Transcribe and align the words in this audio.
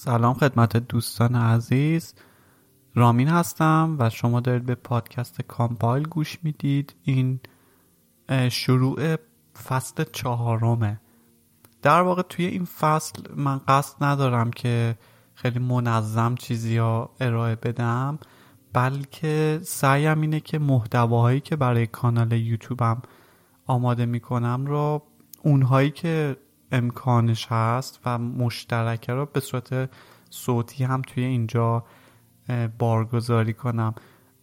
سلام 0.00 0.34
خدمت 0.34 0.76
دوستان 0.76 1.34
عزیز. 1.34 2.14
رامین 2.94 3.28
هستم 3.28 3.96
و 3.98 4.10
شما 4.10 4.40
دارید 4.40 4.66
به 4.66 4.74
پادکست 4.74 5.42
کامپایل 5.42 6.08
گوش 6.08 6.38
می‌دید. 6.42 6.94
این 7.02 7.40
شروع 8.50 9.16
فصل 9.64 10.04
چهارمه. 10.12 11.00
در 11.82 12.02
واقع 12.02 12.22
توی 12.22 12.44
این 12.46 12.64
فصل 12.64 13.22
من 13.36 13.60
قصد 13.68 14.04
ندارم 14.04 14.50
که 14.50 14.98
خیلی 15.34 15.58
منظم 15.58 16.34
چیزی 16.34 16.76
ها 16.76 17.10
ارائه 17.20 17.54
بدم 17.54 18.18
بلکه 18.72 19.60
سعیم 19.62 20.20
اینه 20.20 20.40
که 20.40 20.58
محتواهایی 20.58 21.40
که 21.40 21.56
برای 21.56 21.86
کانال 21.86 22.32
یوتیوبم 22.32 23.02
آماده 23.66 24.06
می‌کنم 24.06 24.66
رو 24.66 25.02
اونهایی 25.42 25.90
که 25.90 26.36
امکانش 26.72 27.46
هست 27.50 28.00
و 28.04 28.18
مشترکه 28.18 29.12
رو 29.12 29.26
به 29.26 29.40
صورت 29.40 29.90
صوتی 30.30 30.84
هم 30.84 31.02
توی 31.02 31.24
اینجا 31.24 31.84
بارگذاری 32.78 33.54
کنم. 33.54 33.94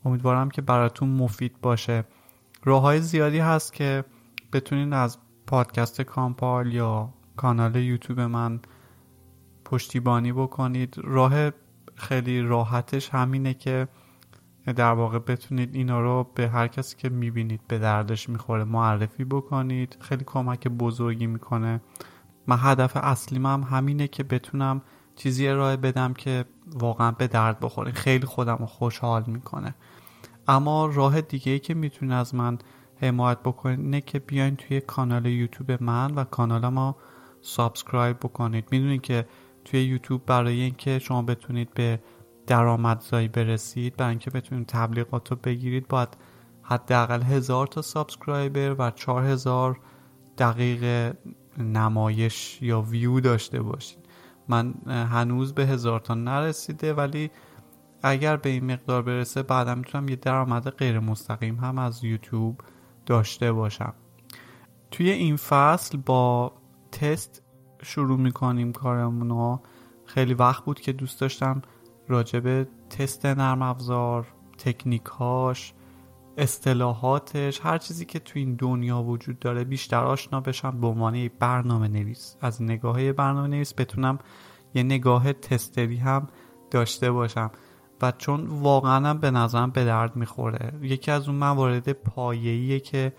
امیدوارم 0.06 0.50
که 0.50 0.62
براتون 0.62 1.10
مفید 1.10 1.62
باشه. 1.62 2.04
راه 2.64 2.82
های 2.82 3.02
زیادی 3.02 3.40
هست 3.40 3.74
که 3.74 4.06
بتونین 4.54 4.94
از 4.94 5.18
پادکست 5.48 6.02
کامپال 6.02 6.74
یا 6.74 7.14
کانال 7.36 7.76
یوتیوب 7.76 8.20
من 8.20 8.60
پشتیبانی 9.66 10.34
بکنید. 10.34 10.96
راه 11.04 11.52
خیلی 11.96 12.42
راحتش 12.42 13.10
همینه 13.10 13.54
که 13.54 13.88
در 14.66 14.92
واقع 14.92 15.20
بتونید 15.20 15.76
اینا 15.76 16.02
رو 16.02 16.32
به 16.36 16.50
هر 16.50 16.68
کسی 16.68 16.96
که 16.98 17.10
می‌بینید 17.10 17.62
به 17.68 17.80
دردش 17.80 18.30
می‌خوره 18.30 18.64
معرفی 18.64 19.26
بکنید. 19.26 19.98
خیلی 20.02 20.24
کمک 20.24 20.68
بزرگی 20.68 21.28
می‌کنه. 21.28 21.82
من 22.48 22.58
هدف 22.60 22.98
اصلیم 22.98 23.46
هم 23.46 23.64
همینه 23.64 24.08
که 24.08 24.24
بتونم 24.24 24.82
چیزی 25.16 25.48
ارائه 25.48 25.78
بدم 25.78 26.14
که 26.14 26.46
واقعا 26.66 27.12
به 27.12 27.28
درد 27.28 27.60
بخوره. 27.60 27.92
خیلی 27.92 28.26
خودم 28.26 28.58
رو 28.60 28.66
خوشحال 28.66 29.24
می‌کنه. 29.28 29.76
اما 30.48 30.86
راه 30.86 31.22
دیگه 31.22 31.52
ای 31.52 31.60
که 31.60 31.74
می‌تونید 31.74 32.14
از 32.14 32.36
من 32.36 32.58
حمایت 33.02 33.40
بکنید 33.40 33.80
اینه 33.80 34.02
که 34.02 34.20
بیاین 34.20 34.56
توی 34.56 34.82
کانال 34.82 35.26
یوتیوب 35.26 35.84
من 35.84 36.16
و 36.16 36.24
کانال 36.24 36.68
ما 36.68 36.96
subscribe 37.42 38.18
بکنید. 38.18 38.68
می‌دونید 38.72 39.02
که 39.02 39.26
توی 39.66 39.84
یوتیوب 39.84 40.26
برای 40.26 40.62
اینکه 40.62 41.00
شما 41.00 41.22
بتونید 41.22 41.74
به 41.74 42.00
درآمدزایی 42.48 43.28
برسید 43.28 43.96
برای 43.96 44.10
اینکه 44.10 44.32
بتونید 44.32 44.68
تبلیغات 44.68 45.32
رو 45.32 45.38
بگیرید 45.44 45.88
باید 45.88 46.10
حداقل 46.62 47.22
هزار 47.22 47.68
تا 47.68 47.82
subscriber 47.82 48.76
و 48.80 48.92
چهار 48.92 49.24
هزار 49.24 49.80
دقیقه 50.38 51.18
نمایش 51.58 52.62
یا 52.62 52.82
ویو 52.82 53.20
داشته 53.20 53.62
باشید 53.62 54.00
من 54.48 54.74
هنوز 54.88 55.54
به 55.54 55.66
هزار 55.66 56.00
تا 56.00 56.14
نرسیده 56.14 56.94
ولی 56.94 57.32
اگر 58.04 58.38
به 58.38 58.50
این 58.50 58.72
مقدار 58.72 59.02
برسه 59.02 59.44
بعدا 59.44 59.76
می‌تونم 59.76 60.10
یه 60.10 60.16
درآمد 60.16 60.70
غیر 60.70 61.00
مستقیم 61.00 61.56
هم 61.56 61.78
از 61.78 62.04
یوتیوب 62.04 62.62
داشته 63.06 63.52
باشم. 63.52 63.94
توی 64.92 65.10
این 65.10 65.36
فصل 65.36 65.98
با 65.98 66.54
تست 66.92 67.42
شروع 67.84 68.20
می‌کنیم 68.20 68.72
کارمون 68.72 69.60
خیلی 70.06 70.34
وقت 70.34 70.66
بود 70.66 70.80
که 70.80 70.94
دوست 70.94 71.22
داشتم 71.22 71.62
راجب 72.08 72.64
تست 72.90 73.26
نرم 73.26 73.62
افزار 73.62 74.28
تکنیکاش 74.58 75.74
اصطلاحاتش 76.38 77.62
هر 77.64 77.78
چیزی 77.78 78.06
که 78.06 78.20
تو 78.20 78.40
این 78.40 78.56
دنیا 78.56 79.02
وجود 79.02 79.40
داره 79.40 79.64
بیشتر 79.64 80.04
آشنا 80.04 80.42
بشم 80.42 80.82
به 80.82 80.88
عنوان 80.88 81.30
برنامه 81.40 81.88
نویس 81.88 82.36
از 82.42 82.62
نگاه 82.62 83.14
برنامه 83.14 83.48
نویس 83.48 83.74
بتونم 83.78 84.20
یه 84.74 84.84
نگاه 84.84 85.34
تستری 85.34 85.98
هم 85.98 86.28
داشته 86.72 87.12
باشم 87.12 87.52
و 88.02 88.12
چون 88.18 88.48
واقعا 88.48 89.14
به 89.14 89.32
نظرم 89.32 89.72
به 89.72 89.86
درد 89.86 90.16
می‌خوره. 90.16 90.74
یکی 90.82 91.12
از 91.12 91.28
اون 91.28 91.38
موارد 91.38 91.92
پایه‌ایه 91.92 92.80
که 92.80 93.14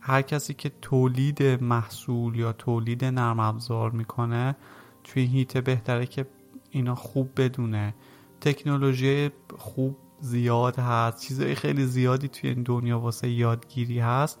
هر 0.00 0.22
کسی 0.22 0.54
که 0.54 0.72
تولید 0.82 1.42
محصول 1.42 2.36
یا 2.36 2.52
تولید 2.52 3.04
نرم 3.04 3.40
افزار 3.40 3.90
می‌کنه 3.90 4.56
توی 5.04 5.24
هیته 5.24 5.60
بهتره 5.60 6.06
که 6.06 6.26
اینا 6.70 6.94
خوب 6.94 7.30
بدونه. 7.36 7.94
تکنولوژی 8.40 9.30
خوب 9.58 9.96
زیاد 10.20 10.78
هست. 10.78 11.20
چیزهای 11.20 11.54
خیلی 11.54 11.84
زیادی 11.84 12.28
توی 12.28 12.50
این 12.50 12.62
دنیا 12.62 13.00
واسه 13.00 13.28
یادگیری 13.28 13.98
هست. 13.98 14.38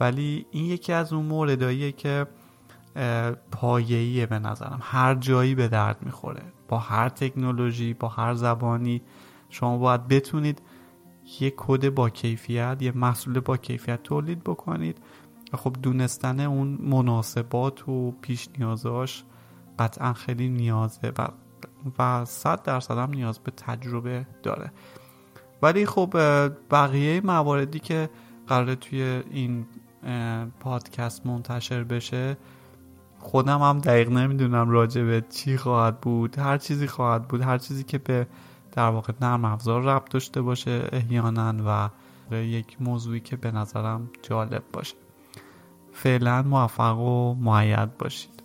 ولی 0.00 0.46
این 0.50 0.64
یکی 0.64 0.92
از 0.92 1.12
اون 1.12 1.26
موردهاییه 1.26 1.92
که 1.92 2.26
پایه‌ایه 3.52 4.26
به 4.26 4.38
نظرم. 4.38 4.78
هر 4.82 5.14
جایی 5.14 5.54
به 5.54 5.68
درد 5.68 6.02
می‌خوره. 6.02 6.42
با 6.68 6.78
هر 6.78 7.08
تکنولوژی 7.08 7.94
با 7.94 8.08
هر 8.08 8.34
زبانی. 8.34 9.02
شما 9.50 9.78
باید 9.78 10.08
بتونید 10.08 10.62
یه 11.40 11.54
کد 11.56 11.88
با 11.88 12.10
کیفیت 12.10 12.76
یه 12.80 12.92
محصول 12.92 13.40
با 13.40 13.56
کیفیت 13.56 14.02
تولید 14.02 14.44
بکنید. 14.44 14.98
و 15.52 15.56
خب 15.56 15.76
دونستن 15.82 16.40
اون 16.40 16.78
مناسبات 16.82 17.88
و 17.88 18.10
پیش 18.10 18.48
نیازاش 18.58 19.24
قطعا 19.78 20.12
خیلی 20.12 20.48
نیازه 20.48 21.12
و 21.18 21.28
و 21.98 22.24
صد 22.24 22.62
درصد 22.62 22.98
هم 22.98 23.10
نیاز 23.10 23.38
به 23.38 23.50
تجربه 23.50 24.26
داره. 24.42 24.72
ولی 25.62 25.86
خب 25.86 26.14
بقیه 26.70 27.20
مواردی 27.20 27.78
که 27.78 28.10
قراره 28.46 28.74
توی 28.74 29.22
این 29.30 29.66
پادکست 30.60 31.26
منتشر 31.26 31.84
بشه 31.84 32.36
خودم 33.18 33.60
هم 33.62 33.78
دقیق 33.78 34.10
نمی‌دونم 34.10 34.70
راجع 34.70 35.02
به 35.02 35.24
چی 35.30 35.56
خواهد 35.56 36.00
بود 36.00 36.38
هر 36.38 36.58
چیزی 36.58 36.86
خواهد 36.86 37.28
بود 37.28 37.40
هر 37.40 37.58
چیزی 37.58 37.84
که 37.84 37.98
به 37.98 38.26
در 38.72 38.88
واقع 38.88 39.12
نرم 39.20 39.44
افزار 39.44 39.82
ربط 39.82 40.10
داشته 40.10 40.42
باشه 40.42 40.88
احیانا 40.92 41.54
و 42.30 42.36
یک 42.36 42.76
موضوعی 42.80 43.20
که 43.20 43.36
به 43.36 43.50
نظرم 43.50 44.10
جالب 44.22 44.62
باشه. 44.72 44.96
فعلا 45.92 46.42
موفق 46.42 46.98
و 46.98 47.34
معید 47.34 47.98
باشید. 47.98 48.37